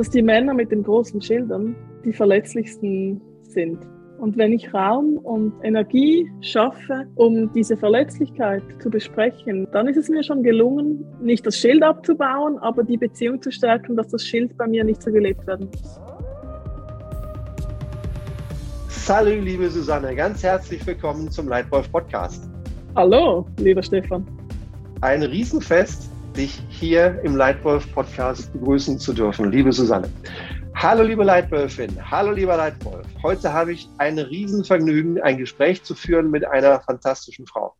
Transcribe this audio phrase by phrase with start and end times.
[0.00, 3.78] dass die Männer mit den großen Schildern die verletzlichsten sind.
[4.18, 10.08] Und wenn ich Raum und Energie schaffe, um diese Verletzlichkeit zu besprechen, dann ist es
[10.08, 14.56] mir schon gelungen, nicht das Schild abzubauen, aber die Beziehung zu stärken, dass das Schild
[14.56, 16.00] bei mir nicht so gelebt werden muss.
[18.88, 22.48] Salut, liebe Susanne, ganz herzlich willkommen zum Leitwolf Podcast.
[22.96, 24.26] Hallo, lieber Stefan.
[25.02, 30.08] Ein Riesenfest, dich hier im Leitwolf Podcast begrüßen zu dürfen, liebe Susanne.
[30.74, 33.06] Hallo liebe Leitwölfin, hallo lieber Leitwolf.
[33.22, 37.74] Heute habe ich ein Riesenvergnügen, ein Gespräch zu führen mit einer fantastischen Frau.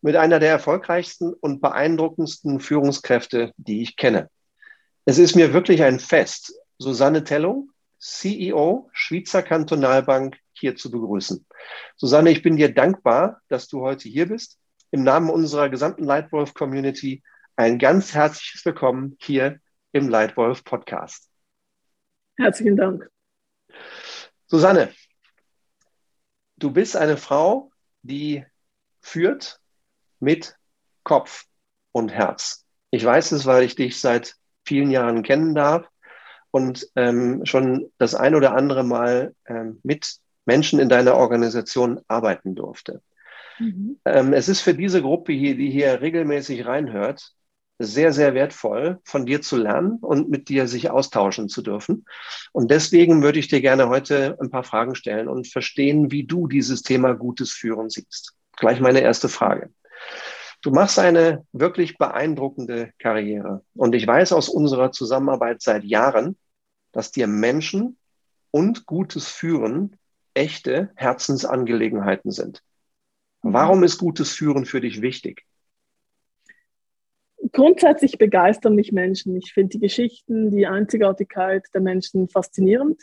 [0.00, 4.30] Mit einer der erfolgreichsten und beeindruckendsten Führungskräfte, die ich kenne.
[5.04, 11.44] Es ist mir wirklich ein Fest, Susanne Tellung, CEO Schweizer Kantonalbank, hier zu begrüßen.
[11.96, 14.58] Susanne, ich bin dir dankbar, dass du heute hier bist.
[14.90, 17.22] Im Namen unserer gesamten Leitwolf-Community
[17.58, 19.58] ein ganz herzliches Willkommen hier
[19.90, 21.28] im Leitwolf Podcast.
[22.36, 23.10] Herzlichen Dank.
[24.46, 24.92] Susanne,
[26.56, 28.46] du bist eine Frau, die
[29.00, 29.58] führt
[30.20, 30.56] mit
[31.02, 31.46] Kopf
[31.90, 32.64] und Herz.
[32.92, 35.88] Ich weiß es, weil ich dich seit vielen Jahren kennen darf
[36.52, 42.54] und ähm, schon das ein oder andere Mal ähm, mit Menschen in deiner Organisation arbeiten
[42.54, 43.02] durfte.
[43.58, 43.98] Mhm.
[44.04, 47.34] Ähm, es ist für diese Gruppe hier, die hier regelmäßig reinhört,
[47.78, 52.04] sehr, sehr wertvoll, von dir zu lernen und mit dir sich austauschen zu dürfen.
[52.52, 56.48] Und deswegen würde ich dir gerne heute ein paar Fragen stellen und verstehen, wie du
[56.48, 58.34] dieses Thema gutes Führen siehst.
[58.56, 59.70] Gleich meine erste Frage.
[60.60, 63.64] Du machst eine wirklich beeindruckende Karriere.
[63.74, 66.36] Und ich weiß aus unserer Zusammenarbeit seit Jahren,
[66.90, 67.96] dass dir Menschen
[68.50, 69.96] und gutes Führen
[70.34, 72.62] echte Herzensangelegenheiten sind.
[73.42, 75.44] Warum ist gutes Führen für dich wichtig?
[77.52, 79.36] Grundsätzlich begeistern mich Menschen.
[79.36, 83.02] Ich finde die Geschichten, die Einzigartigkeit der Menschen faszinierend.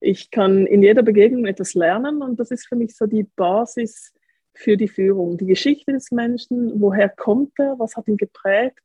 [0.00, 4.12] Ich kann in jeder Begegnung etwas lernen und das ist für mich so die Basis
[4.54, 5.38] für die Führung.
[5.38, 8.82] Die Geschichte des Menschen, woher kommt er, was hat ihn geprägt,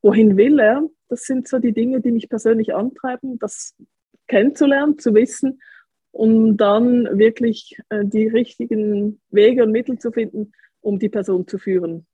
[0.00, 3.74] wohin will er, das sind so die Dinge, die mich persönlich antreiben, das
[4.26, 5.60] kennenzulernen, zu wissen
[6.12, 11.58] um dann wirklich äh, die richtigen Wege und Mittel zu finden, um die Person zu
[11.58, 12.06] führen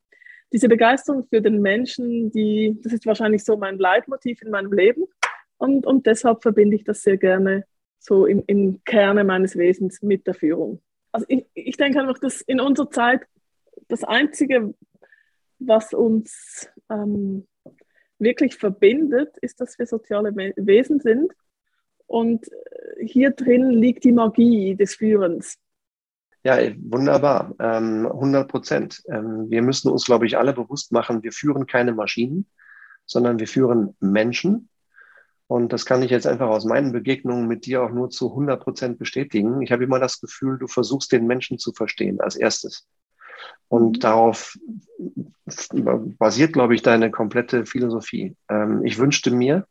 [0.53, 5.04] diese Begeisterung für den Menschen, die, das ist wahrscheinlich so mein Leitmotiv in meinem Leben.
[5.59, 7.64] Und, und deshalb verbinde ich das sehr gerne
[7.98, 10.81] so im, im Kerne meines Wesens mit der Führung.
[11.12, 13.22] Also ich, ich denke einfach, dass in unserer Zeit
[13.88, 14.75] das Einzige,
[15.58, 17.47] was uns ähm,
[18.19, 21.32] wirklich verbindet, ist, dass wir soziale Wesen sind.
[22.06, 25.58] Und äh, hier drin liegt die Magie des Führens.
[26.44, 27.54] Ja, wunderbar.
[27.59, 29.03] Ähm, 100 Prozent.
[29.09, 32.47] Ähm, wir müssen uns, glaube ich, alle bewusst machen, wir führen keine Maschinen,
[33.06, 34.69] sondern wir führen Menschen.
[35.49, 38.62] Und das kann ich jetzt einfach aus meinen Begegnungen mit dir auch nur zu 100
[38.62, 39.62] Prozent bestätigen.
[39.62, 42.87] Ich habe immer das Gefühl, du versuchst den Menschen zu verstehen als erstes.
[43.69, 44.00] Und mhm.
[44.00, 44.59] darauf
[46.19, 48.37] basiert, glaube ich, deine komplette Philosophie.
[48.49, 49.66] Ähm, ich wünschte mir,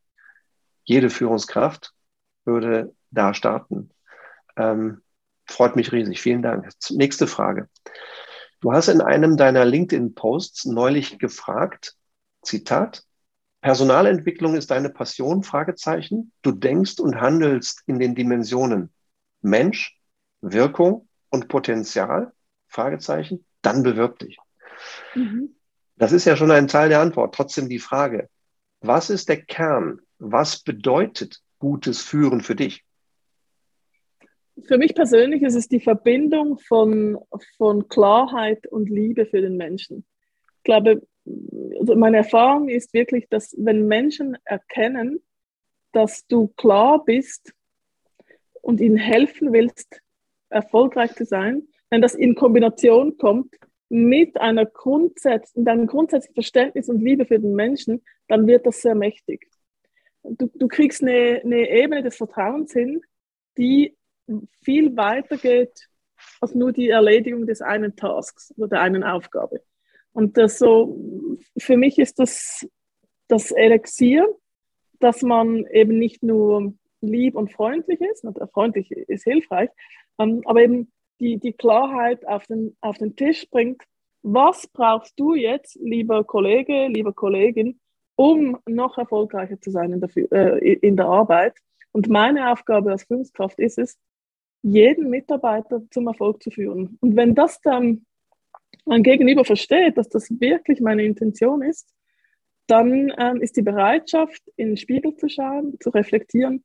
[0.84, 1.94] jede Führungskraft
[2.46, 3.92] würde da starten.
[4.56, 5.02] Ähm,
[5.47, 6.22] Freut mich riesig.
[6.22, 6.69] Vielen Dank.
[6.90, 7.69] Nächste Frage.
[8.59, 11.96] Du hast in einem deiner LinkedIn-Posts neulich gefragt,
[12.41, 13.03] Zitat,
[13.62, 15.44] Personalentwicklung ist deine Passion?
[15.44, 16.31] Fragezeichen.
[16.41, 18.91] Du denkst und handelst in den Dimensionen
[19.41, 20.00] Mensch,
[20.41, 22.34] Wirkung und Potenzial?
[22.68, 23.46] Fragezeichen.
[23.62, 24.38] Dann bewirb dich.
[25.16, 25.56] Mhm.
[25.96, 27.34] Das ist ja schon ein Teil der Antwort.
[27.34, 28.30] Trotzdem die Frage,
[28.81, 30.00] was ist der Kern?
[30.19, 32.86] Was bedeutet gutes Führen für dich?
[34.66, 37.18] Für mich persönlich ist es die Verbindung von,
[37.57, 40.06] von Klarheit und Liebe für den Menschen.
[40.57, 41.01] Ich glaube,
[41.79, 45.22] also meine Erfahrung ist wirklich, dass wenn Menschen erkennen,
[45.91, 47.53] dass du klar bist
[48.62, 50.01] und ihnen helfen willst,
[50.50, 53.56] erfolgreich zu sein, wenn das in Kombination kommt
[53.89, 58.81] mit einer Grundsatz, mit einem grundsätzlichen Verständnis und Liebe für den Menschen, dann wird das
[58.81, 59.48] sehr mächtig.
[60.24, 63.01] Du, du kriegst eine, eine Ebene des Vertrauens hin,
[63.57, 63.97] die
[64.63, 65.89] viel weiter geht
[66.41, 69.62] als nur die Erledigung des einen Tasks oder der einen Aufgabe.
[70.13, 70.97] Und das so,
[71.57, 72.68] für mich ist das
[73.27, 74.27] das Elixier,
[75.00, 79.69] dass man eben nicht nur lieb und freundlich ist, und freundlich ist hilfreich,
[80.18, 83.83] ähm, aber eben die, die Klarheit auf den, auf den Tisch bringt,
[84.24, 87.79] was brauchst du jetzt, lieber Kollege, lieber Kollegin,
[88.15, 91.57] um noch erfolgreicher zu sein in der, äh, in der Arbeit.
[91.91, 93.97] Und meine Aufgabe als Führungskraft ist es,
[94.62, 96.98] jeden Mitarbeiter zum Erfolg zu führen.
[97.01, 98.06] Und wenn das dann
[98.86, 101.94] mein Gegenüber versteht, dass das wirklich meine Intention ist,
[102.68, 106.63] dann ähm, ist die Bereitschaft, in den Spiegel zu schauen, zu reflektieren,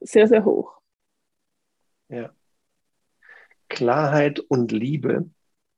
[0.00, 0.78] sehr, sehr hoch.
[2.08, 2.30] Ja.
[3.68, 5.30] Klarheit und Liebe,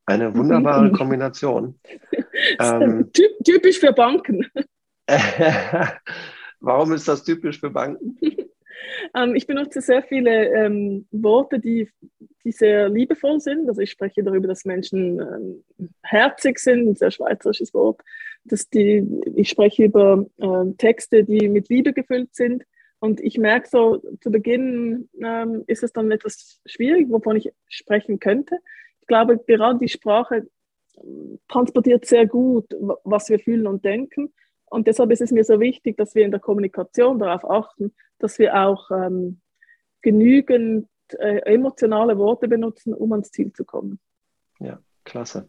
[0.07, 1.79] eine wunderbare Kombination.
[2.59, 4.47] ähm, typisch für Banken.
[6.61, 8.19] Warum ist das typisch für Banken?
[9.15, 11.89] ähm, ich benutze sehr viele ähm, Worte, die,
[12.45, 13.69] die sehr liebevoll sind.
[13.69, 15.65] Also ich spreche darüber, dass Menschen ähm,
[16.03, 18.01] herzig sind, ein sehr schweizerisches Wort.
[18.45, 19.07] Dass die,
[19.37, 22.65] ich spreche über äh, Texte, die mit Liebe gefüllt sind.
[22.99, 28.21] Und ich merke so, zu Beginn ähm, ist es dann etwas schwierig, wovon ich sprechen
[28.21, 28.57] könnte.
[29.01, 30.47] Ich glaube, gerade die Sprache
[30.97, 32.67] ähm, transportiert sehr gut,
[33.05, 34.33] was wir fühlen und denken.
[34.73, 37.93] Und deshalb ist es mir so wichtig, dass wir in der Kommunikation darauf achten,
[38.23, 39.41] dass wir auch ähm,
[40.01, 40.89] genügend
[41.19, 43.99] äh, emotionale Worte benutzen, um ans Ziel zu kommen.
[44.59, 45.49] Ja, klasse.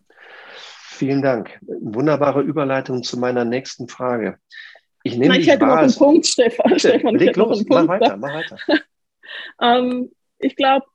[0.94, 1.60] Vielen Dank.
[1.62, 4.38] Wunderbare Überleitung zu meiner nächsten Frage.
[5.04, 6.80] Ich nehme Nein, ich hätte wahr, noch einen Punkt, Stefan.
[6.80, 8.58] Stefan leg los, mach weiter, mach weiter.
[9.62, 10.86] ähm, ich glaube,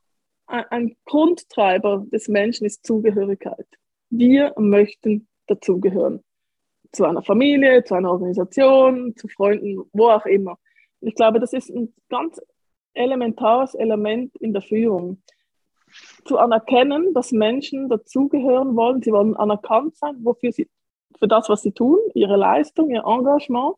[0.47, 3.67] ein Grundtreiber des Menschen ist Zugehörigkeit.
[4.09, 6.23] Wir möchten dazugehören
[6.93, 10.59] zu einer Familie, zu einer Organisation, zu Freunden, wo auch immer.
[11.01, 12.41] Ich glaube, das ist ein ganz
[12.95, 15.23] elementares Element in der Führung.
[16.25, 20.69] Zu anerkennen, dass Menschen dazugehören wollen, sie wollen anerkannt sein, wofür sie,
[21.19, 23.77] für das, was sie tun, ihre Leistung, ihr Engagement.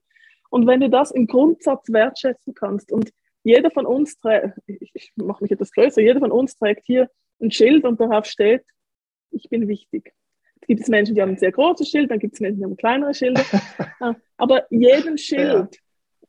[0.50, 3.10] Und wenn du das im Grundsatz wertschätzen kannst und
[3.44, 7.08] jeder von uns trägt, ich, mache mich etwas größer, jeder von uns trägt hier
[7.40, 8.64] ein Schild und darauf steht,
[9.30, 10.12] ich bin wichtig
[10.70, 12.76] gibt es Menschen, die haben ein sehr großes Schild, dann gibt es Menschen, die haben
[12.76, 13.42] kleinere Schilder.
[14.36, 15.78] Aber jedem Schild.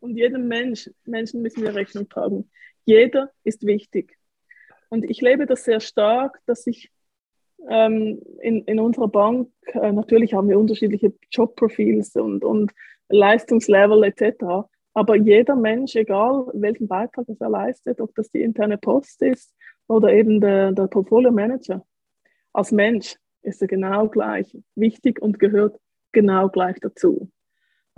[0.02, 2.50] Und jedem Mensch, Menschen müssen wir Rechnung tragen.
[2.86, 4.18] Jeder ist wichtig.
[4.90, 6.92] Und ich lebe das sehr stark, dass ich
[7.70, 12.72] ähm, in, in unserer Bank, äh, natürlich haben wir unterschiedliche Jobprofils und, und
[13.10, 14.68] Leistungslevel etc.
[14.94, 19.56] Aber jeder Mensch, egal welchen Beitrag er leistet, ob das die interne Post ist
[19.88, 21.86] oder eben der, der Portfolio Manager,
[22.52, 25.80] als Mensch ist er genau gleich wichtig und gehört
[26.12, 27.32] genau gleich dazu.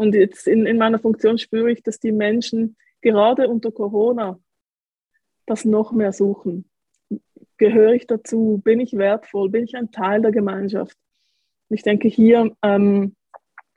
[0.04, 4.38] Und jetzt in, in meiner Funktion spüre ich, dass die Menschen gerade unter Corona
[5.46, 6.70] das noch mehr suchen.
[7.56, 8.60] Gehöre ich dazu?
[8.62, 9.50] Bin ich wertvoll?
[9.50, 10.98] Bin ich ein Teil der Gemeinschaft?
[11.70, 13.16] Und ich denke, hier ähm,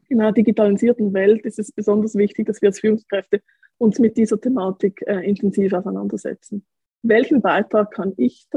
[0.09, 3.41] in einer digitalisierten Welt ist es besonders wichtig, dass wir als Führungskräfte
[3.79, 6.67] uns mit dieser Thematik äh, intensiv auseinandersetzen.
[7.03, 8.49] Welchen Beitrag kann ich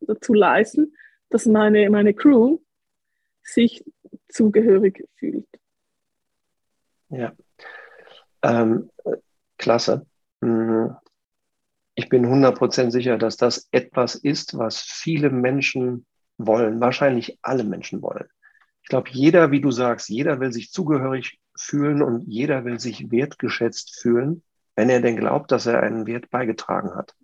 [0.00, 0.94] dazu leisten,
[1.28, 2.60] dass meine, meine Crew
[3.42, 3.84] sich
[4.30, 5.46] zugehörig fühlt.
[7.10, 7.32] Ja,
[8.42, 8.90] ähm,
[9.56, 10.06] klasse.
[10.40, 10.96] Mhm.
[11.94, 16.06] Ich bin 100% sicher, dass das etwas ist, was viele Menschen
[16.36, 18.28] wollen, wahrscheinlich alle Menschen wollen.
[18.82, 23.10] Ich glaube, jeder, wie du sagst, jeder will sich zugehörig fühlen und jeder will sich
[23.10, 24.44] wertgeschätzt fühlen,
[24.76, 27.16] wenn er denn glaubt, dass er einen Wert beigetragen hat.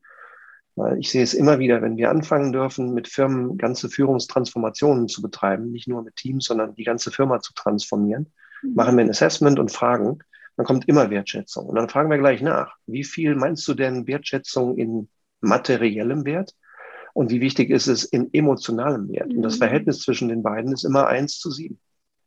[0.74, 5.22] Weil ich sehe es immer wieder, wenn wir anfangen dürfen, mit Firmen ganze Führungstransformationen zu
[5.22, 8.32] betreiben, nicht nur mit Teams, sondern die ganze Firma zu transformieren.
[8.74, 10.18] Machen wir ein Assessment und fragen,
[10.56, 11.66] dann kommt immer Wertschätzung.
[11.66, 15.08] Und dann fragen wir gleich nach, wie viel meinst du denn Wertschätzung in
[15.40, 16.54] materiellem Wert?
[17.12, 19.28] Und wie wichtig ist es in emotionalem Wert?
[19.28, 19.38] Mhm.
[19.38, 19.58] Und das mhm.
[19.58, 21.80] Verhältnis zwischen den beiden ist immer eins zu sieben.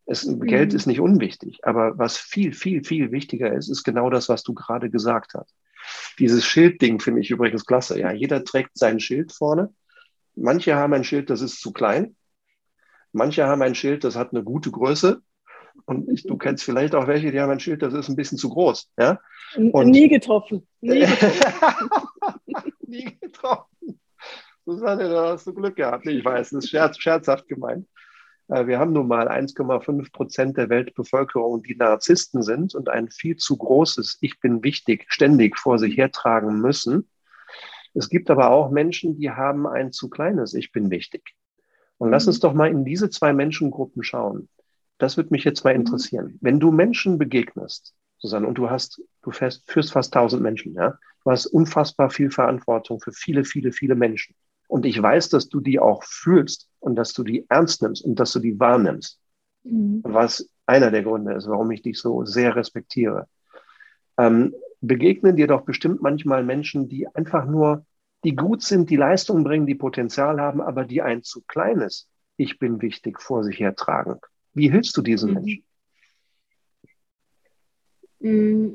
[0.06, 0.42] Es, mhm.
[0.42, 4.44] Geld ist nicht unwichtig, aber was viel, viel, viel wichtiger ist, ist genau das, was
[4.44, 5.54] du gerade gesagt hast.
[6.19, 8.00] Dieses Schildding finde ich übrigens klasse.
[8.00, 9.73] Ja, jeder trägt sein Schild vorne.
[10.35, 12.16] Manche haben ein Schild, das ist zu klein.
[13.12, 15.21] Manche haben ein Schild, das hat eine gute Größe.
[15.86, 18.38] Und ich, du kennst vielleicht auch welche, die haben ein Schild, das ist ein bisschen
[18.38, 18.92] zu groß.
[19.00, 19.19] Ja?
[19.56, 20.68] Und Nie getroffen.
[20.81, 21.90] Nie getroffen.
[22.81, 24.00] Nie getroffen.
[24.66, 26.06] Susanne, da hast du Glück gehabt.
[26.07, 27.88] Ich weiß, das ist scherz, scherzhaft gemeint.
[28.50, 33.38] Äh, wir haben nun mal 1,5 Prozent der Weltbevölkerung, die Narzissten sind und ein viel
[33.38, 37.10] zu großes Ich bin wichtig ständig vor sich hertragen müssen.
[37.94, 41.34] Es gibt aber auch Menschen, die haben ein zu kleines Ich bin wichtig.
[41.98, 42.42] Und lass uns mhm.
[42.42, 44.50] doch mal in diese zwei Menschengruppen schauen.
[44.97, 45.81] Das würde mich jetzt mal mhm.
[45.81, 46.37] interessieren.
[46.42, 50.97] Wenn du Menschen begegnest, Susanne, und du hast, du fährst, führst fast tausend Menschen, ja,
[51.23, 54.35] du hast unfassbar viel Verantwortung für viele, viele, viele Menschen.
[54.68, 58.19] Und ich weiß, dass du die auch fühlst und dass du die ernst nimmst und
[58.19, 59.19] dass du die wahrnimmst.
[59.63, 60.01] Mhm.
[60.04, 63.27] Was einer der Gründe ist, warum ich dich so sehr respektiere.
[64.18, 67.85] Ähm, begegnen dir doch bestimmt manchmal Menschen, die einfach nur,
[68.23, 72.59] die gut sind, die Leistung bringen, die Potenzial haben, aber die ein zu kleines Ich
[72.59, 74.19] bin wichtig vor sich hertragen.
[74.57, 75.35] Wie hilfst du diesen mhm.
[75.35, 75.64] Menschen?
[78.19, 78.73] Mhm.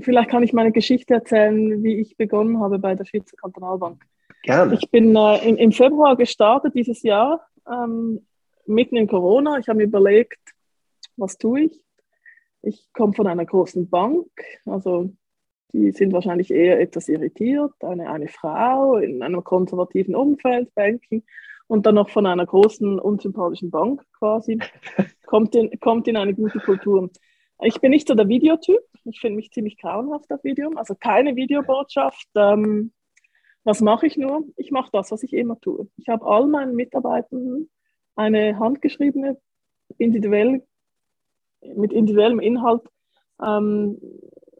[0.00, 4.04] Vielleicht kann ich meine Geschichte erzählen, wie ich begonnen habe bei der Schweizer Kantonalbank.
[4.42, 4.74] Gerne.
[4.74, 8.26] Ich bin äh, im, im, Februar gestartet dieses Jahr, ähm,
[8.66, 9.58] mitten in Corona.
[9.58, 10.38] Ich habe mir überlegt,
[11.16, 11.84] was tue ich?
[12.62, 14.28] Ich komme von einer großen Bank,
[14.64, 15.10] also
[15.72, 21.22] die sind wahrscheinlich eher etwas irritiert, eine, eine Frau in einem konservativen Umfeld, Banking,
[21.70, 24.58] und dann noch von einer großen, unsympathischen Bank quasi,
[25.26, 27.10] kommt in, kommt in eine gute Kultur.
[27.62, 31.36] Ich bin nicht so der Videotyp, ich finde mich ziemlich grauenhaft auf Video, also keine
[31.36, 32.26] Videobotschaft.
[32.34, 32.92] Ähm,
[33.62, 34.42] was mache ich nur?
[34.56, 35.88] Ich mache das, was ich immer tue.
[35.96, 37.68] Ich habe all meinen Mitarbeitern
[38.16, 39.38] eine handgeschriebene,
[39.96, 40.66] individuell,
[41.76, 42.82] mit individuellem Inhalt
[43.40, 43.96] ähm,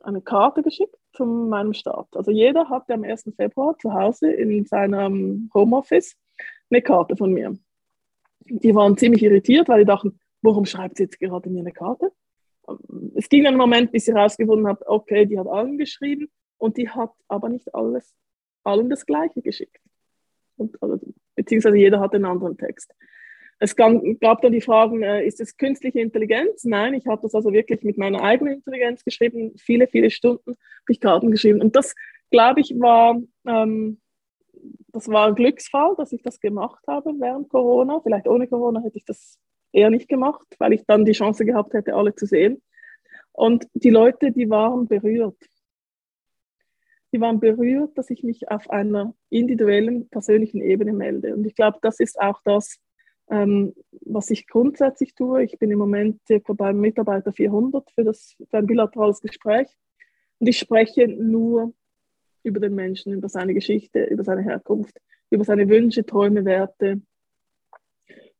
[0.02, 2.16] eine Karte geschickt zu meinem Start.
[2.16, 3.32] Also jeder hatte am 1.
[3.34, 6.16] Februar zu Hause in seinem Homeoffice
[6.70, 7.56] eine Karte von mir.
[8.46, 12.12] Die waren ziemlich irritiert, weil die dachten, warum schreibt sie jetzt gerade mir eine Karte?
[13.14, 16.28] Es ging einen Moment, bis sie herausgefunden hat, okay, die hat allen geschrieben
[16.58, 18.14] und die hat aber nicht alles,
[18.64, 19.80] allen das Gleiche geschickt.
[20.56, 21.00] Und, also,
[21.34, 22.94] beziehungsweise jeder hat einen anderen Text.
[23.58, 26.64] Es gab, gab dann die Fragen, äh, ist es künstliche Intelligenz?
[26.64, 29.52] Nein, ich habe das also wirklich mit meiner eigenen Intelligenz geschrieben.
[29.58, 31.60] Viele, viele Stunden habe ich Karten geschrieben.
[31.60, 31.94] Und das,
[32.30, 34.00] glaube ich, war, ähm,
[34.88, 38.00] das war ein Glücksfall, dass ich das gemacht habe während Corona.
[38.00, 39.38] Vielleicht ohne Corona hätte ich das
[39.72, 42.62] eher nicht gemacht, weil ich dann die Chance gehabt hätte, alle zu sehen.
[43.32, 45.38] Und die Leute, die waren berührt.
[47.12, 51.34] Die waren berührt, dass ich mich auf einer individuellen, persönlichen Ebene melde.
[51.34, 52.78] Und ich glaube, das ist auch das,
[53.30, 53.74] ähm,
[54.04, 58.58] was ich grundsätzlich tue, ich bin im Moment circa beim Mitarbeiter 400 für, das, für
[58.58, 59.68] ein bilaterales Gespräch
[60.40, 61.72] und ich spreche nur
[62.42, 64.96] über den Menschen, über seine Geschichte, über seine Herkunft,
[65.30, 67.00] über seine Wünsche, Träume, Werte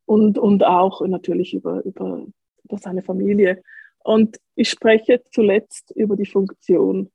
[0.07, 2.27] und, und auch natürlich über, über,
[2.65, 3.63] über seine Familie.
[4.03, 7.11] Und ich spreche zuletzt über die Funktion,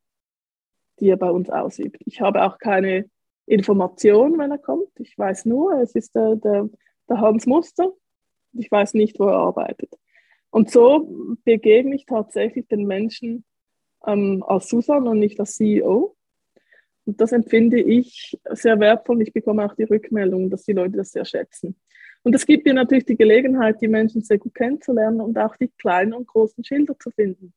[0.99, 2.01] die er bei uns ausübt.
[2.05, 3.09] Ich habe auch keine
[3.47, 4.99] Information, wenn er kommt.
[4.99, 6.69] Ich weiß nur, es ist der, der
[7.09, 7.93] der Hans Muster.
[8.53, 9.93] Ich weiß nicht, wo er arbeitet.
[10.49, 13.43] Und so begegne ich tatsächlich den Menschen
[14.05, 16.15] ähm, als Susan und nicht als CEO.
[17.05, 19.21] Und das empfinde ich sehr wertvoll.
[19.21, 21.75] Ich bekomme auch die Rückmeldung, dass die Leute das sehr schätzen.
[22.23, 25.67] Und es gibt mir natürlich die Gelegenheit, die Menschen sehr gut kennenzulernen und auch die
[25.77, 27.53] kleinen und großen Schilder zu finden.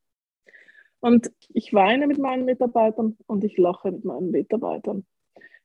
[1.01, 5.07] Und ich weine mit meinen Mitarbeitern und ich lache mit meinen Mitarbeitern.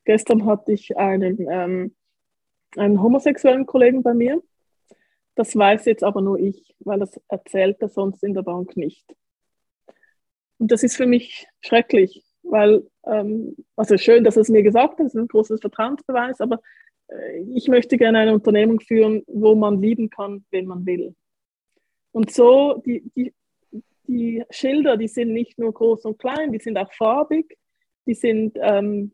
[0.06, 1.96] Gestern hatte ich einen ähm,
[2.78, 4.42] einen homosexuellen Kollegen bei mir.
[5.36, 9.16] Das weiß jetzt aber nur ich, weil das erzählt er sonst in der Bank nicht.
[10.60, 12.24] Und das ist für mich schrecklich,
[12.54, 16.62] weil, ähm, also schön, dass es mir gesagt hat, das ist ein großes Vertrauensbeweis, aber
[17.08, 21.16] äh, ich möchte gerne eine Unternehmung führen, wo man lieben kann, wen man will.
[22.12, 23.34] Und so, die, die,
[24.08, 27.58] die Schilder, die sind nicht nur groß und klein, die sind auch farbig,
[28.06, 29.14] die sind, ähm,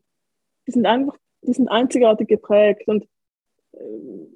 [0.66, 2.88] die sind einfach, die sind einzigartig geprägt.
[2.88, 3.06] Und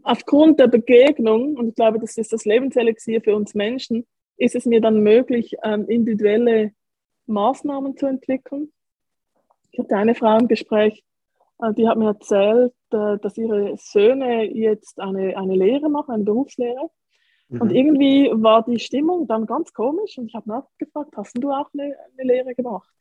[0.02, 4.06] aufgrund der Begegnung, und ich glaube, das ist das Lebenselixier für uns Menschen,
[4.36, 6.72] ist es mir dann möglich, ähm, individuelle
[7.26, 8.72] Maßnahmen zu entwickeln.
[9.74, 11.02] Ich hatte eine Frau im Gespräch,
[11.58, 16.22] äh, die hat mir erzählt, äh, dass ihre Söhne jetzt eine, eine Lehre machen, eine
[16.22, 16.90] Berufslehre.
[17.48, 17.60] Mhm.
[17.60, 21.68] Und irgendwie war die Stimmung dann ganz komisch und ich habe nachgefragt, hast du auch
[21.72, 22.94] eine, eine Lehre gemacht?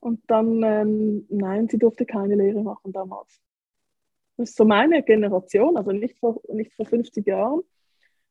[0.00, 3.40] Und dann, ähm, nein, sie durfte keine Lehre machen damals.
[4.36, 7.62] Das ist so meine Generation, also nicht vor, nicht vor 50 Jahren.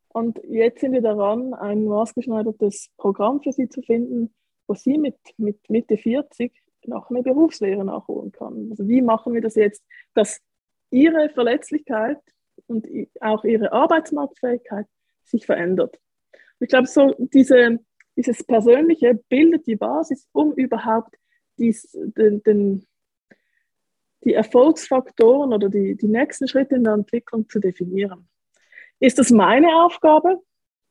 [0.10, 4.32] Und jetzt sind wir daran, ein maßgeschneidertes Programm für sie zu finden,
[4.68, 6.54] wo sie mit, mit Mitte 40
[6.88, 8.68] noch eine Berufslehre nachholen kann.
[8.72, 9.84] Also wie machen wir das jetzt,
[10.14, 10.42] dass
[10.90, 12.20] ihre Verletzlichkeit
[12.68, 12.88] und
[13.20, 14.86] auch ihre Arbeitsmarktfähigkeit
[15.24, 16.00] sich verändert.
[16.60, 17.80] Ich glaube, so diese,
[18.16, 21.16] dieses Persönliche bildet die Basis, um überhaupt
[21.58, 22.86] dies, den, den,
[24.24, 28.28] die Erfolgsfaktoren oder die, die nächsten Schritte in der Entwicklung zu definieren.
[29.00, 30.40] Ist das meine Aufgabe?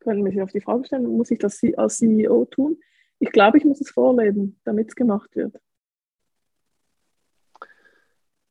[0.01, 2.81] Können wir sich auf die Frage stellen, muss ich das als CEO tun?
[3.21, 5.55] Ich glaube, ich muss es vorleben, damit es gemacht wird.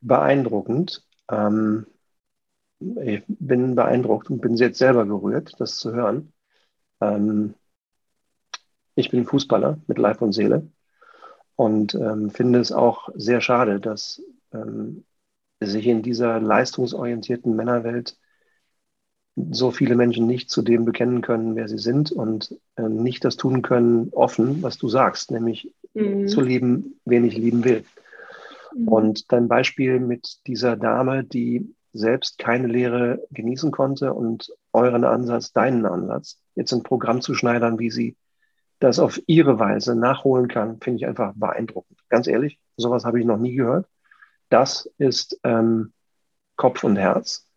[0.02, 1.06] Beeindruckend.
[1.30, 1.86] Ähm,
[2.80, 6.34] ich bin beeindruckt und bin jetzt selber gerührt, das zu hören.
[7.02, 7.56] Ähm,
[8.96, 10.70] ich bin Fußballer mit Leib und Seele
[11.56, 14.22] und ähm, finde es auch sehr schade, dass
[14.54, 15.04] ähm,
[15.60, 18.18] sich in dieser leistungsorientierten Männerwelt
[19.52, 23.38] so viele Menschen nicht zu dem bekennen können, wer sie sind und äh, nicht das
[23.38, 26.28] tun können, offen, was du sagst, nämlich mhm.
[26.28, 27.84] zu lieben, wen ich lieben will.
[28.74, 28.88] Mhm.
[28.88, 35.52] Und dein Beispiel mit dieser Dame, die selbst keine Lehre genießen konnte und euren Ansatz,
[35.52, 38.16] deinen Ansatz, jetzt ein Programm zu schneidern, wie sie
[38.80, 42.00] das auf ihre Weise nachholen kann, finde ich einfach beeindruckend.
[42.08, 43.88] Ganz ehrlich, sowas habe ich noch nie gehört.
[44.50, 45.94] Das ist ähm,
[46.56, 47.48] Kopf und Herz.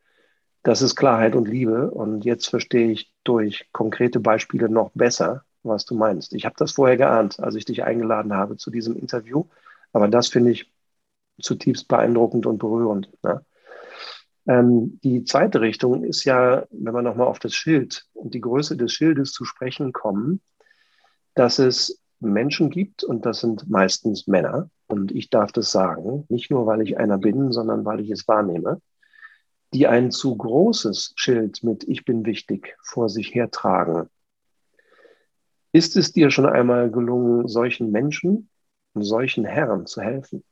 [0.63, 1.91] Das ist Klarheit und Liebe.
[1.91, 6.35] Und jetzt verstehe ich durch konkrete Beispiele noch besser, was du meinst.
[6.35, 9.47] Ich habe das vorher geahnt, als ich dich eingeladen habe zu diesem Interview.
[9.93, 10.72] Aber das finde ich
[11.41, 13.11] zutiefst beeindruckend und berührend.
[13.23, 13.45] Ne?
[14.47, 18.77] Ähm, die zweite Richtung ist ja, wenn wir nochmal auf das Schild und die Größe
[18.77, 20.41] des Schildes zu sprechen kommen,
[21.35, 26.51] dass es Menschen gibt, und das sind meistens Männer, und ich darf das sagen, nicht
[26.51, 28.81] nur, weil ich einer bin, sondern weil ich es wahrnehme,
[29.73, 34.09] die ein zu großes Schild mit Ich bin wichtig vor sich hertragen.
[35.73, 38.51] Ist es dir schon einmal gelungen, solchen Menschen
[38.93, 40.45] und solchen Herren zu helfen?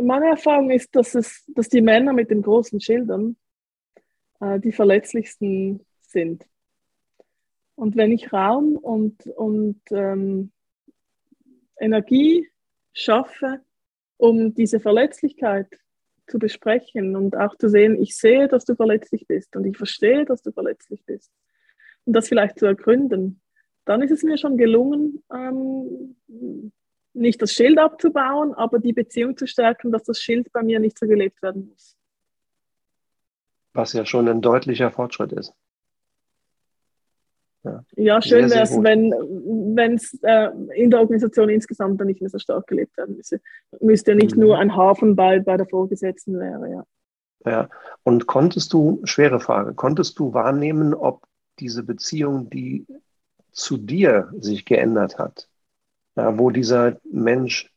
[0.00, 3.36] Meine Erfahrung ist, dass, es, dass die Männer mit den großen Schildern
[4.40, 6.46] äh, die verletzlichsten sind.
[7.74, 10.52] Und wenn ich Raum und, und ähm,
[11.78, 12.48] Energie
[12.92, 13.60] schaffe,
[14.16, 15.68] um diese Verletzlichkeit
[16.26, 20.24] zu besprechen und auch zu sehen, ich sehe, dass du verletzlich bist und ich verstehe,
[20.24, 21.30] dass du verletzlich bist
[22.04, 23.40] und das vielleicht zu ergründen,
[23.84, 26.16] dann ist es mir schon gelungen, ähm,
[27.14, 30.98] nicht das Schild abzubauen, aber die Beziehung zu stärken, dass das Schild bei mir nicht
[30.98, 31.96] so gelebt werden muss.
[33.74, 35.54] Was ja schon ein deutlicher Fortschritt ist.
[37.64, 42.30] Ja, ja schön wäre es, wenn es äh, in der Organisation insgesamt dann nicht mehr
[42.30, 43.40] so stark gelebt werden müsste.
[43.80, 44.42] Müsste nicht mhm.
[44.42, 46.84] nur ein Hafenball bei der Vorgesetzten wäre, ja.
[47.44, 47.68] Ja,
[48.04, 51.24] und konntest du, schwere Frage, konntest du wahrnehmen, ob
[51.58, 52.86] diese Beziehung, die
[53.50, 55.51] zu dir sich geändert hat, ja,
[56.14, 57.70] wo dieser Mensch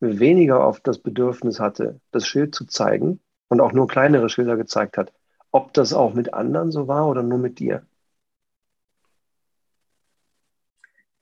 [0.00, 4.98] weniger auf das Bedürfnis hatte, das Schild zu zeigen und auch nur kleinere Schilder gezeigt
[4.98, 5.12] hat,
[5.50, 7.86] ob das auch mit anderen so war oder nur mit dir?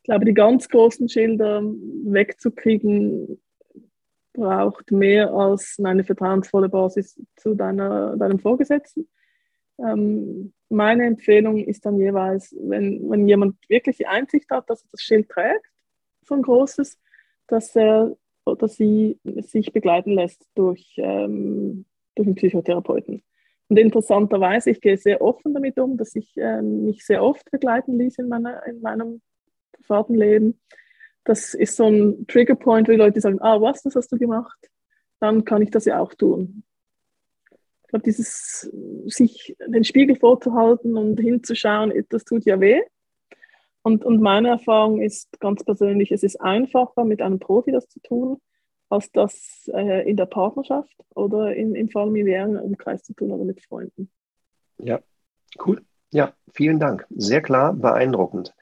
[0.03, 3.41] Ich glaube, die ganz großen Schilder wegzukriegen,
[4.35, 9.09] braucht mehr als eine vertrauensvolle Basis zu deiner, deinem Vorgesetzten.
[9.79, 14.89] Ähm, meine Empfehlung ist dann jeweils, wenn, wenn jemand wirklich die Einsicht hat, dass er
[14.91, 15.67] das Schild trägt,
[16.27, 16.99] so ein großes,
[17.47, 23.23] dass er oder sie sich begleiten lässt durch, ähm, durch einen Psychotherapeuten.
[23.69, 27.99] Und interessanterweise, ich gehe sehr offen damit um, dass ich äh, mich sehr oft begleiten
[27.99, 29.23] ließ in, meiner, in meinem
[29.83, 30.61] Fahrtenleben.
[31.25, 34.71] Das ist so ein Triggerpoint, wo die Leute sagen, ah, was, das hast du gemacht,
[35.21, 36.65] dann kann ich das ja auch tun.
[37.85, 38.71] Ich glaube, dieses
[39.07, 42.83] sich den Spiegel vorzuhalten und hinzuschauen, das tut ja weh.
[43.85, 48.01] Und, und meine Erfahrung ist ganz persönlich, es ist einfacher, mit einem Profi das zu
[48.01, 48.41] tun,
[48.89, 53.63] als das äh, in der Partnerschaft oder in, im familiären Umkreis zu tun oder mit
[53.63, 54.11] Freunden.
[54.79, 55.01] Ja,
[55.67, 55.85] cool.
[56.13, 57.07] Ja, vielen Dank.
[57.11, 58.55] Sehr klar, beeindruckend.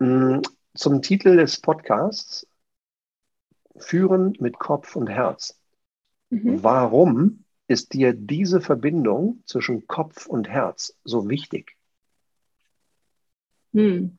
[0.00, 0.40] Mm,
[0.74, 2.44] zum Titel des Podcasts
[3.76, 5.56] Führen mit Kopf und Herz.
[6.30, 6.64] Mhm.
[6.64, 11.76] Warum ist dir diese Verbindung zwischen Kopf und Herz so wichtig?
[13.72, 14.18] Hm.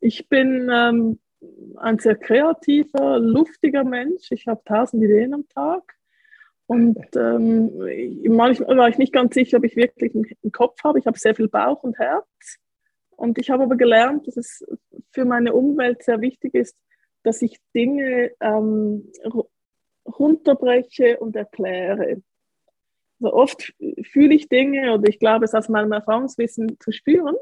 [0.00, 1.18] Ich bin ähm,
[1.76, 4.30] ein sehr kreativer, luftiger Mensch.
[4.30, 5.94] Ich habe tausend Ideen am Tag.
[6.66, 7.72] Und ähm,
[8.28, 10.98] manchmal war ich nicht ganz sicher, ob ich wirklich einen Kopf habe.
[10.98, 12.58] Ich habe sehr viel Bauch und Herz.
[13.16, 14.64] Und ich habe aber gelernt, dass es
[15.10, 16.76] für meine Umwelt sehr wichtig ist,
[17.22, 19.10] dass ich Dinge ähm,
[20.06, 22.22] runterbreche und erkläre.
[23.20, 27.36] Also oft fühle ich Dinge oder ich glaube es aus meinem Erfahrungswissen zu spüren.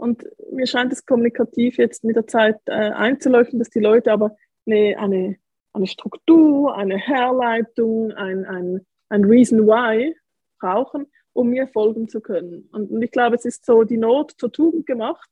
[0.00, 4.34] Und mir scheint es kommunikativ jetzt mit der Zeit äh, einzuleuchten, dass die Leute aber
[4.66, 5.36] eine, eine,
[5.74, 10.16] eine Struktur, eine Herleitung, ein, ein, ein Reason Why
[10.58, 12.66] brauchen, um mir folgen zu können.
[12.72, 15.28] Und, und ich glaube, es ist so die Not zur Tugend gemacht,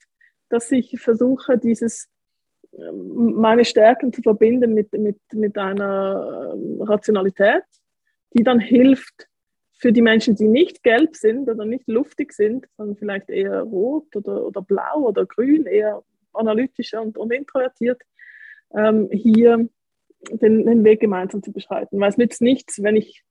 [0.50, 2.07] dass ich versuche, dieses
[2.78, 7.64] ähm, meine Stärken zu verbinden mit, mit, mit einer ähm, Rationalität,
[8.35, 9.28] die dann hilft
[9.78, 14.14] für die Menschen, die nicht gelb sind oder nicht luftig sind, sondern vielleicht eher rot
[14.16, 18.02] oder, oder blau oder grün, eher analytischer und, und introvertiert,
[18.74, 19.68] ähm, hier
[20.30, 22.00] den, den Weg gemeinsam zu beschreiten.
[22.00, 23.22] Weil es nützt nichts, wenn ich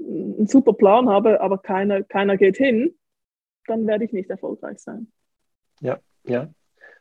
[0.00, 2.94] einen super Plan habe, aber keiner, keiner geht hin,
[3.66, 5.12] dann werde ich nicht erfolgreich sein.
[5.80, 6.48] Ja, ja.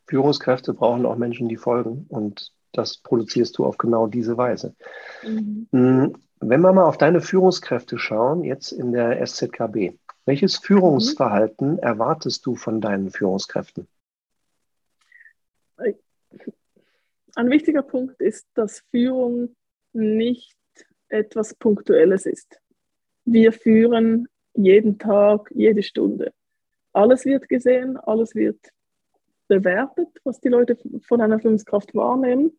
[0.05, 4.75] Führungskräfte brauchen auch Menschen, die folgen und das produzierst du auf genau diese Weise.
[5.23, 6.13] Mhm.
[6.43, 9.93] Wenn wir mal auf deine Führungskräfte schauen, jetzt in der SZKB,
[10.25, 11.79] welches Führungsverhalten mhm.
[11.79, 13.87] erwartest du von deinen Führungskräften?
[17.35, 19.55] Ein wichtiger Punkt ist, dass Führung
[19.93, 20.57] nicht
[21.09, 22.59] etwas Punktuelles ist.
[23.23, 26.33] Wir führen jeden Tag, jede Stunde.
[26.91, 28.59] Alles wird gesehen, alles wird
[29.47, 30.77] bewertet, was die Leute
[31.07, 32.57] von einer Führungskraft wahrnehmen.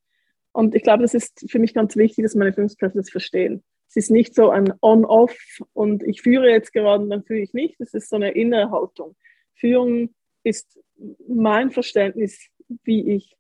[0.52, 3.62] Und ich glaube, das ist für mich ganz wichtig, dass meine Führungskräfte das verstehen.
[3.94, 5.37] Es ist nicht so ein On-Off
[5.74, 7.78] und ich führe jetzt gerade und dann führe ich nicht.
[7.78, 9.16] Es ist so eine innere Haltung.
[9.55, 10.81] Führung ist
[11.28, 12.48] mein Verständnis,
[12.85, 13.37] wie ich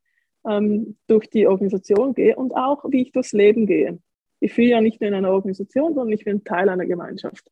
[0.46, 3.98] ähm, durch die Organisation gehe und auch wie ich durchs Leben gehe.
[4.40, 7.50] Ich führe ja nicht nur in einer Organisation, sondern ich bin Teil einer Gemeinschaft.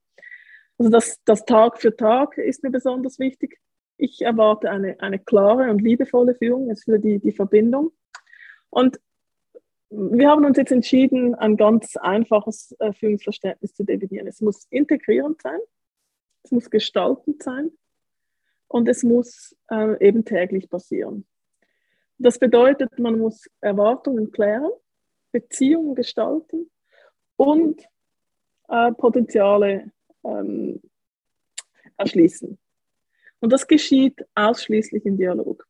[0.77, 3.59] Also das, das Tag für Tag ist mir besonders wichtig.
[3.97, 7.93] Ich erwarte eine, eine klare und liebevolle Führung, ist für die, die Verbindung.
[8.69, 9.01] Und
[9.91, 14.29] wir haben uns jetzt entschieden, ein ganz einfaches äh, Führungsverständnis zu definieren.
[14.29, 15.59] Es muss integrierend sein,
[16.45, 17.73] es muss gestaltend sein
[18.69, 21.27] und es muss äh, eben täglich passieren.
[22.19, 24.71] Das bedeutet, man muss Erwartungen klären,
[25.33, 26.71] Beziehungen gestalten
[27.37, 27.83] und
[28.69, 29.91] äh, Potenziale
[30.25, 30.81] ähm,
[31.97, 32.59] erschließen.
[33.41, 35.67] Und das geschieht ausschließlich im Dialog.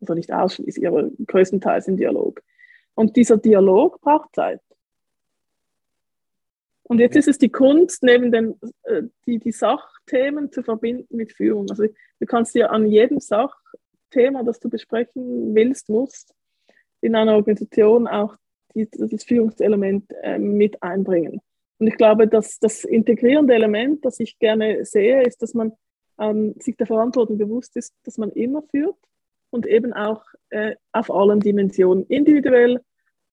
[0.00, 2.42] Also nicht ausschließlich, aber größtenteils im Dialog.
[2.96, 4.60] Und dieser Dialog braucht Zeit.
[6.82, 11.32] Und jetzt ist es die Kunst, neben den, äh, die, die Sachthemen zu verbinden mit
[11.32, 11.66] Führung.
[11.68, 16.34] Also du kannst dir an jedem Sachthema, das du besprechen willst, musst,
[17.00, 18.36] in einer Organisation auch
[18.74, 21.40] die, das Führungselement äh, mit einbringen.
[21.78, 25.72] Und ich glaube, dass das integrierende Element, das ich gerne sehe, ist, dass man
[26.18, 28.96] ähm, sich der Verantwortung bewusst ist, dass man immer führt
[29.56, 32.80] und eben auch äh, auf allen Dimensionen, individuell,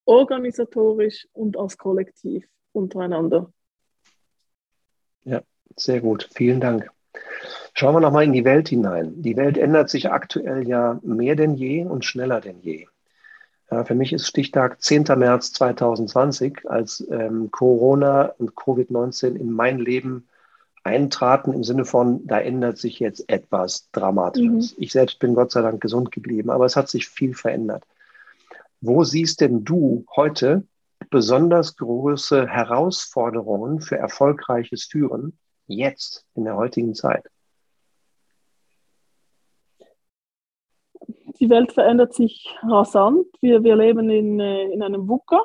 [0.06, 3.52] organisatorisch und als Kollektiv untereinander.
[5.26, 5.42] Ja,
[5.76, 6.30] sehr gut.
[6.34, 6.90] Vielen Dank.
[7.74, 9.22] Schauen wir nochmal in die Welt hinein.
[9.22, 12.88] Die Welt ändert sich aktuell ja mehr denn je und schneller denn je.
[13.70, 15.04] Ja, für mich ist Stichtag 10.
[15.18, 20.28] März 2020, als ähm, Corona und Covid-19 in mein Leben
[20.84, 24.78] eintraten im Sinne von, da ändert sich jetzt etwas Dramatisches.
[24.78, 24.84] Mhm.
[24.84, 27.86] Ich selbst bin Gott sei Dank gesund geblieben, aber es hat sich viel verändert.
[28.82, 30.68] Wo siehst denn du heute
[31.10, 37.30] besonders große Herausforderungen für erfolgreiches Führen jetzt in der heutigen Zeit?
[41.40, 43.26] Die Welt verändert sich rasant.
[43.42, 45.42] Wir, wir leben in, äh, in einem VUCA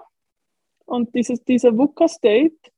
[0.85, 2.71] und dieses, dieser VUCA-State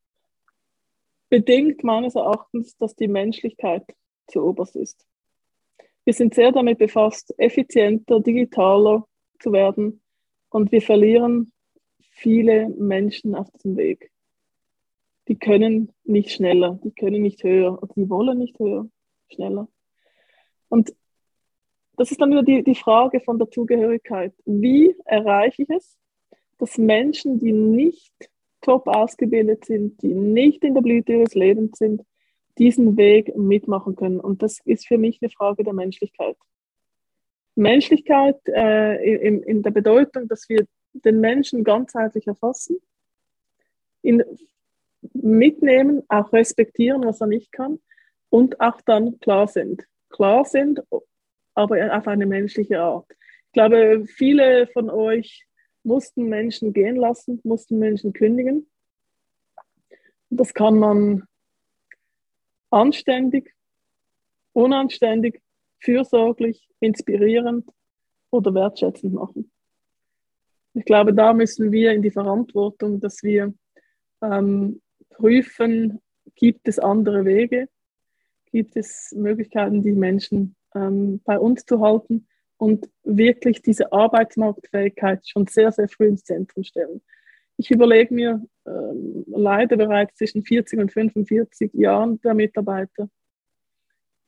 [1.31, 3.85] bedingt meines Erachtens, dass die Menschlichkeit
[4.27, 5.07] zu oberst ist.
[6.05, 9.07] Wir sind sehr damit befasst, effizienter, digitaler
[9.38, 10.03] zu werden
[10.51, 11.53] und wir verlieren
[12.01, 14.11] viele Menschen auf diesem Weg.
[15.29, 18.88] Die können nicht schneller, die können nicht höher, die wollen nicht höher,
[19.29, 19.69] schneller.
[20.69, 20.93] Und
[21.97, 24.33] das ist dann wieder die, die Frage von der Zugehörigkeit.
[24.45, 25.97] Wie erreiche ich es,
[26.59, 32.03] dass Menschen, die nicht top ausgebildet sind, die nicht in der Blüte ihres Lebens sind,
[32.59, 34.20] diesen Weg mitmachen können.
[34.20, 36.37] Und das ist für mich eine Frage der Menschlichkeit.
[37.55, 42.77] Menschlichkeit äh, in, in der Bedeutung, dass wir den Menschen ganzheitlich erfassen,
[44.03, 44.23] ihn
[45.14, 47.79] mitnehmen, auch respektieren, was er nicht kann
[48.29, 49.85] und auch dann klar sind.
[50.11, 50.83] Klar sind,
[51.55, 53.07] aber auf eine menschliche Art.
[53.46, 55.46] Ich glaube, viele von euch
[55.83, 58.71] mussten Menschen gehen lassen, mussten Menschen kündigen.
[60.29, 61.25] Das kann man
[62.71, 63.55] anständig,
[64.53, 65.43] unanständig,
[65.79, 67.69] fürsorglich, inspirierend
[68.31, 69.51] oder wertschätzend machen.
[70.75, 73.53] Ich glaube, da müssen wir in die Verantwortung, dass wir
[74.23, 76.01] ähm, prüfen,
[76.37, 77.69] gibt es andere Wege,
[78.53, 82.29] gibt es Möglichkeiten, die Menschen ähm, bei uns zu halten
[82.61, 87.01] und wirklich diese Arbeitsmarktfähigkeit schon sehr, sehr früh ins Zentrum stellen.
[87.57, 93.09] Ich überlege mir ähm, leider bereits zwischen 40 und 45 Jahren der Mitarbeiter,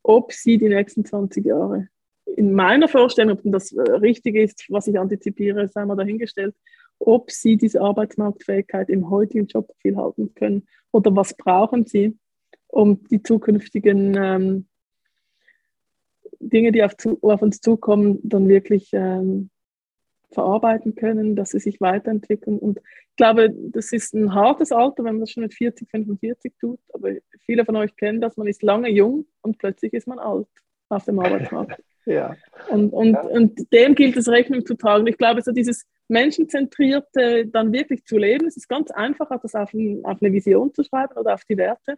[0.03, 1.89] ob sie die nächsten 20 Jahre
[2.25, 6.55] in meiner Vorstellung, ob das äh, richtig ist, was ich antizipiere, sei mal dahingestellt,
[7.01, 12.17] ob sie diese Arbeitsmarktfähigkeit im heutigen Jobprofil halten können oder was brauchen sie,
[12.69, 14.67] um die zukünftigen ähm,
[16.49, 19.51] Dinge, die auf, auf, uns zukommen, dann wirklich ähm,
[20.33, 22.59] verarbeiten können, dass sie sich weiterentwickeln.
[22.59, 26.55] Und ich glaube, das ist ein hartes Alter, wenn man das schon mit 40, 45
[26.59, 26.81] tut.
[26.93, 27.11] Aber
[27.45, 30.49] viele von euch kennen das, man ist lange jung und plötzlich ist man alt
[30.89, 31.83] auf dem Arbeitsmarkt.
[32.07, 32.37] ja.
[32.69, 33.23] Und, und, ja.
[33.23, 35.07] und dem gilt es Rechnung zu tragen.
[35.07, 39.73] Ich glaube, so dieses Menschenzentrierte dann wirklich zu leben, es ist ganz einfach, das auf,
[39.73, 41.97] ein, auf eine Vision zu schreiben oder auf die Werte.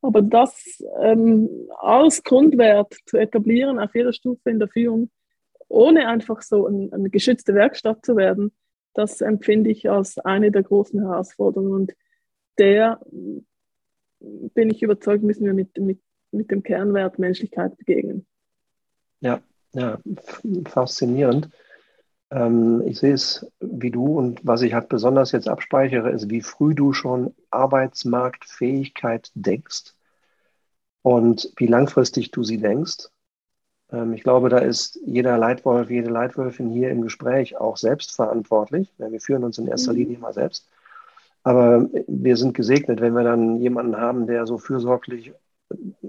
[0.00, 5.10] Aber das ähm, als Grundwert zu etablieren auf jeder Stufe in der Führung,
[5.68, 8.52] ohne einfach so ein, eine geschützte Werkstatt zu werden,
[8.94, 11.72] das empfinde ich als eine der großen Herausforderungen.
[11.72, 11.92] Und
[12.58, 13.00] der
[14.20, 16.00] bin ich überzeugt, müssen wir mit, mit,
[16.32, 18.26] mit dem Kernwert Menschlichkeit begegnen.
[19.20, 19.40] Ja,
[19.72, 19.98] ja,
[20.66, 21.48] faszinierend.
[22.30, 26.42] Ähm, ich sehe es wie du und was ich halt besonders jetzt abspeichere, ist, wie
[26.42, 29.94] früh du schon Arbeitsmarktfähigkeit denkst
[31.02, 33.08] und wie langfristig du sie denkst.
[33.90, 38.92] Ähm, ich glaube, da ist jeder Leitwolf, jede Leitwölfin hier im Gespräch auch selbst verantwortlich.
[38.98, 39.98] Wir führen uns in erster mhm.
[39.98, 40.68] Linie mal selbst.
[41.44, 45.32] Aber wir sind gesegnet, wenn wir dann jemanden haben, der so fürsorglich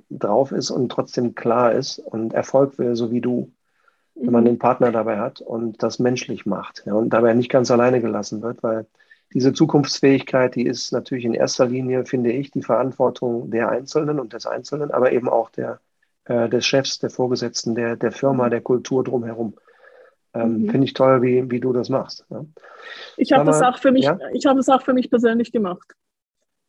[0.10, 3.52] drauf ist und trotzdem klar ist und Erfolg will, so wie du
[4.22, 4.48] wenn man mhm.
[4.48, 8.42] den Partner dabei hat und das menschlich macht ja, und dabei nicht ganz alleine gelassen
[8.42, 8.86] wird, weil
[9.34, 14.34] diese Zukunftsfähigkeit, die ist natürlich in erster Linie, finde ich, die Verantwortung der Einzelnen und
[14.34, 15.80] des Einzelnen, aber eben auch der,
[16.26, 18.52] äh, des Chefs, der Vorgesetzten, der, der Firma, mhm.
[18.52, 19.54] der Kultur drumherum.
[20.34, 20.70] Ähm, mhm.
[20.70, 22.26] Finde ich toll, wie, wie du das machst.
[22.30, 22.46] Ja.
[23.18, 24.18] Ich habe das auch für mich, ja?
[24.34, 25.94] ich habe auch für mich persönlich gemacht.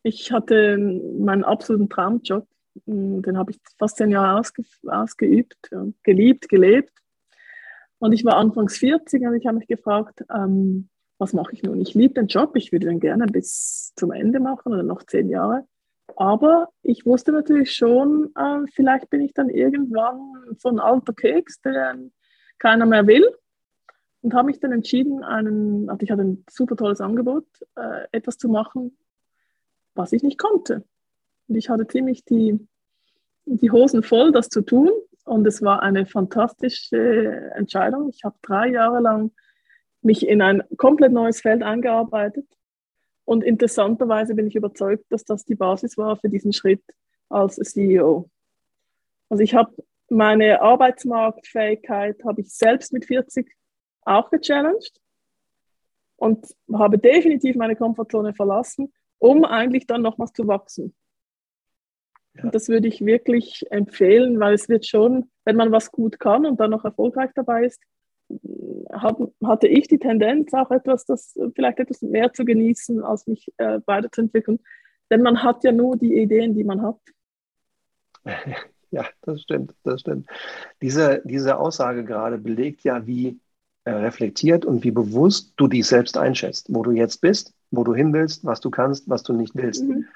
[0.02, 0.78] Ich hatte
[1.18, 2.46] meinen absoluten Traumjob,
[2.86, 5.70] den habe ich fast zehn Jahre ausge, ausgeübt,
[6.02, 6.99] geliebt, gelebt.
[8.00, 11.80] Und ich war anfangs 40 und ich habe mich gefragt, ähm, was mache ich nun?
[11.80, 15.28] Ich liebe den Job, ich würde den gerne bis zum Ende machen oder noch zehn
[15.28, 15.66] Jahre.
[16.16, 21.60] Aber ich wusste natürlich schon, äh, vielleicht bin ich dann irgendwann so ein alter Keks,
[21.60, 22.12] den
[22.58, 23.28] keiner mehr will.
[24.22, 28.38] Und habe mich dann entschieden, einen, also ich hatte ein super tolles Angebot, äh, etwas
[28.38, 28.96] zu machen,
[29.94, 30.84] was ich nicht konnte.
[31.48, 32.66] Und ich hatte ziemlich die,
[33.44, 34.90] die Hosen voll, das zu tun
[35.24, 38.10] und es war eine fantastische Entscheidung.
[38.10, 39.32] Ich habe drei Jahre lang
[40.02, 42.46] mich in ein komplett neues Feld eingearbeitet
[43.24, 46.82] und interessanterweise bin ich überzeugt, dass das die Basis war für diesen Schritt
[47.28, 48.28] als CEO.
[49.28, 49.72] Also ich habe
[50.08, 53.48] meine Arbeitsmarktfähigkeit habe ich selbst mit 40
[54.02, 55.00] auch gechallenged
[56.16, 60.94] und habe definitiv meine Komfortzone verlassen, um eigentlich dann nochmals zu wachsen.
[62.42, 66.46] Und das würde ich wirklich empfehlen, weil es wird schon, wenn man was gut kann
[66.46, 67.80] und dann noch erfolgreich dabei ist,
[68.92, 73.52] hat, hatte ich die Tendenz, auch etwas, das vielleicht etwas mehr zu genießen, als mich
[73.56, 74.60] äh, weiterzuentwickeln.
[75.10, 76.98] Denn man hat ja nur die Ideen, die man hat.
[78.92, 80.26] Ja, das stimmt, das stimmt.
[80.82, 83.38] Diese, diese Aussage gerade belegt ja, wie
[83.84, 87.94] äh, reflektiert und wie bewusst du dich selbst einschätzt, wo du jetzt bist, wo du
[87.94, 89.84] hin willst, was du kannst, was du nicht willst.
[89.84, 90.06] Mhm.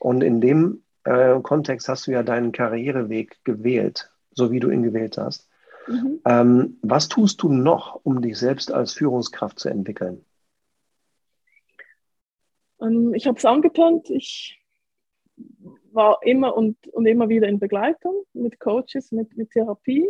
[0.00, 4.82] Und in dem äh, Kontext hast du ja deinen Karriereweg gewählt, so wie du ihn
[4.82, 5.48] gewählt hast.
[5.86, 6.20] Mhm.
[6.24, 10.24] Ähm, was tust du noch, um dich selbst als Führungskraft zu entwickeln?
[12.80, 14.10] Ähm, ich habe es angetönt.
[14.10, 14.60] Ich
[15.92, 20.08] war immer und, und immer wieder in Begleitung mit Coaches, mit, mit Therapie.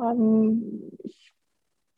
[0.00, 1.32] Ähm, ich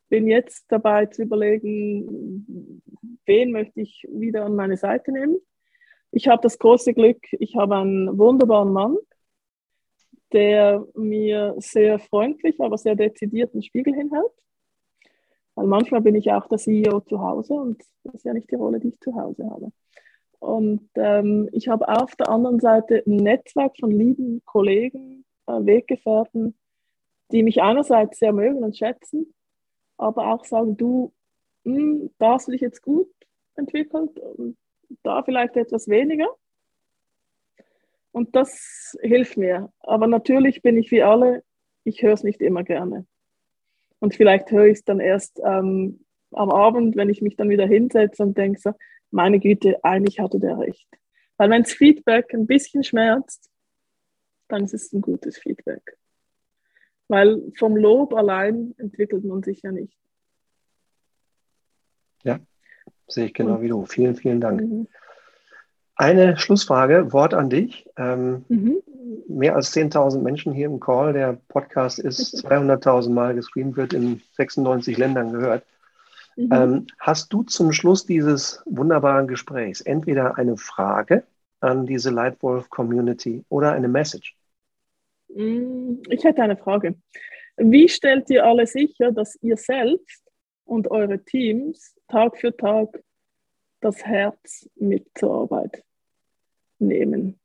[0.09, 2.83] bin jetzt dabei zu überlegen,
[3.27, 5.39] wen möchte ich wieder an meine Seite nehmen.
[6.11, 8.97] Ich habe das große Glück, ich habe einen wunderbaren Mann,
[10.33, 14.33] der mir sehr freundlich, aber sehr dezidiert einen Spiegel hinhält.
[15.55, 18.55] Weil manchmal bin ich auch der CEO zu Hause und das ist ja nicht die
[18.55, 19.73] Rolle, die ich zu Hause habe.
[20.39, 26.55] Und ähm, ich habe auf der anderen Seite ein Netzwerk von lieben Kollegen, äh, Weggefährten,
[27.33, 29.35] die mich einerseits sehr mögen und schätzen,
[29.97, 31.13] aber auch sagen, du,
[31.65, 33.11] mh, hm, da hast du dich jetzt gut
[33.57, 34.57] entwickelt und
[35.03, 36.29] da vielleicht etwas weniger.
[38.13, 39.73] Und das hilft mir.
[39.81, 41.45] Aber natürlich bin ich wie alle,
[41.85, 43.07] ich höre es nicht immer gerne.
[44.01, 47.67] Und vielleicht höre ich es dann erst ähm, am Abend, wenn ich mich dann wieder
[47.67, 48.73] hinsetze und denke so,
[49.11, 50.89] meine Güte, eigentlich hatte der recht.
[51.37, 53.51] Weil wenn das Feedback ein bisschen schmerzt,
[54.49, 55.97] dann ist es ein gutes Feedback.
[57.09, 59.99] Weil vom Lob allein entwickelt man sich ja nicht.
[62.25, 62.41] Ja,
[63.09, 63.87] Sehe ich genau wie du.
[63.87, 64.61] Vielen, vielen Dank.
[64.61, 64.87] Mhm.
[65.97, 67.89] Eine Schlussfrage, Wort an dich.
[67.97, 68.83] Ähm, mhm.
[69.27, 71.13] Mehr als 10.000 Menschen hier im Call.
[71.13, 75.65] Der Podcast ist 200.000 Mal gestreamt, wird in 96 Ländern gehört.
[76.37, 76.49] Mhm.
[76.53, 81.25] Ähm, hast du zum Schluss dieses wunderbaren Gesprächs entweder eine Frage
[81.61, 84.37] an diese Lightwolf-Community oder eine Message?
[85.35, 86.95] Mm, ich hätte eine Frage.
[87.57, 90.28] Wie stellt ihr alle sicher, dass ihr selbst
[90.69, 93.03] und eure Teams Tag für Tag
[93.81, 95.83] das Herz mit zur Arbeit
[96.79, 97.41] nehmen?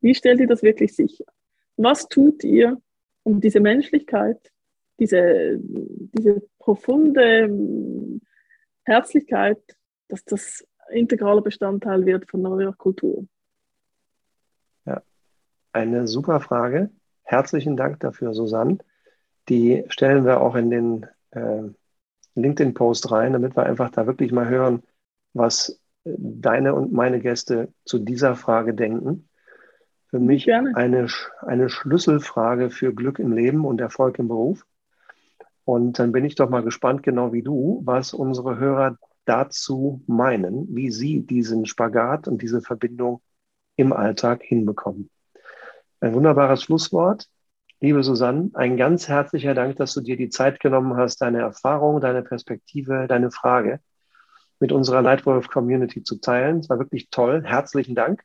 [0.00, 1.24] Wie stellt ihr das wirklich sicher?
[1.76, 2.80] Was tut ihr,
[3.22, 4.52] um diese Menschlichkeit,
[4.98, 8.20] diese, diese profunde
[8.84, 9.60] Herzlichkeit,
[10.08, 13.26] dass das integraler Bestandteil wird von eurer Kultur?
[14.86, 15.02] Ja,
[15.72, 16.90] eine super Frage.
[17.22, 18.78] Herzlichen Dank dafür, Susanne.
[19.48, 21.68] Die stellen wir auch in den äh,
[22.34, 24.82] LinkedIn-Post rein, damit wir einfach da wirklich mal hören,
[25.32, 29.28] was deine und meine Gäste zu dieser Frage denken.
[30.08, 31.08] Für mich eine,
[31.40, 34.64] eine Schlüsselfrage für Glück im Leben und Erfolg im Beruf.
[35.64, 40.74] Und dann bin ich doch mal gespannt, genau wie du, was unsere Hörer dazu meinen,
[40.74, 43.22] wie sie diesen Spagat und diese Verbindung
[43.76, 45.10] im Alltag hinbekommen.
[46.00, 47.28] Ein wunderbares Schlusswort.
[47.80, 52.00] Liebe Susanne, ein ganz herzlicher Dank, dass du dir die Zeit genommen hast, deine Erfahrung,
[52.00, 53.80] deine Perspektive, deine Frage
[54.60, 56.60] mit unserer Lightwolf-Community zu teilen.
[56.60, 57.42] Es war wirklich toll.
[57.44, 58.22] Herzlichen Dank.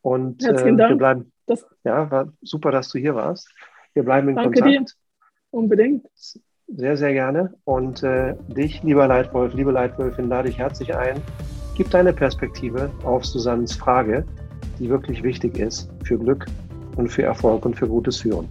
[0.00, 0.90] Und Herzlichen äh, Dank.
[0.92, 3.50] wir bleiben, das ja, war super, dass du hier warst.
[3.92, 4.90] Wir bleiben in Danke Kontakt.
[4.90, 4.94] Dir.
[5.50, 6.06] Unbedingt.
[6.68, 7.54] Sehr, sehr gerne.
[7.64, 11.20] Und äh, dich, lieber Leitwolf, liebe Leitwölfin, lade ich herzlich ein.
[11.76, 14.24] Gib deine Perspektive auf Susannens Frage,
[14.78, 16.46] die wirklich wichtig ist für Glück
[16.96, 18.48] und für Erfolg und für gutes Führen.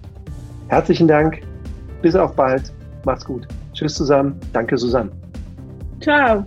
[0.68, 1.42] Herzlichen Dank.
[2.02, 2.74] Bis auf bald.
[3.06, 3.48] Macht's gut.
[3.74, 4.40] Tschüss zusammen.
[4.54, 5.12] Danke, Susanne.
[6.00, 6.46] Ciao.